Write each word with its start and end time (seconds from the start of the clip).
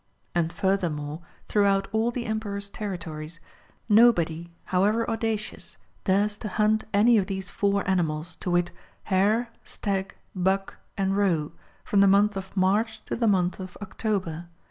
And 0.33 0.51
furthermore 0.51 1.21
throughout 1.47 1.87
all 1.91 2.09
the 2.09 2.25
Emperor's 2.25 2.69
territories, 2.69 3.39
nobody 3.87 4.49
however 4.65 5.07
audacious 5.07 5.77
dares 6.05 6.39
to 6.39 6.47
hunt 6.49 6.85
any 6.91 7.19
of 7.19 7.27
these 7.27 7.51
four 7.51 7.87
animals, 7.87 8.35
to 8.37 8.49
wit, 8.49 8.71
hare, 9.13 9.51
stag, 9.63 10.15
buck, 10.33 10.77
and 10.97 11.15
roe, 11.15 11.51
from 11.83 11.99
the 12.01 12.07
month 12.07 12.35
of 12.35 12.57
March 12.57 13.05
to 13.05 13.15
the 13.15 13.27
month 13.27 13.59
of 13.59 13.77
October. 13.79 14.47